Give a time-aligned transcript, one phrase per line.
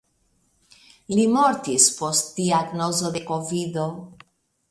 [1.17, 3.87] Li mortis post diagnozo de kovido.